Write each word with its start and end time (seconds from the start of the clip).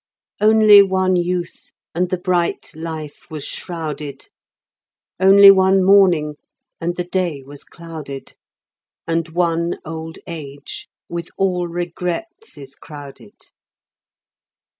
Only 0.39 0.81
one 0.81 1.15
youth, 1.15 1.69
and 1.93 2.09
the 2.09 2.17
bright 2.17 2.71
life 2.75 3.29
was 3.29 3.43
shrouded; 3.43 4.29
Only 5.19 5.51
one 5.51 5.83
morning, 5.83 6.37
and 6.79 6.95
the 6.95 7.03
day 7.03 7.43
was 7.43 7.63
clouded; 7.63 8.33
And 9.05 9.29
one 9.29 9.77
old 9.85 10.17
age 10.25 10.87
with 11.07 11.29
all 11.37 11.67
regrets 11.67 12.57
is 12.57 12.73
crowded. 12.73 13.35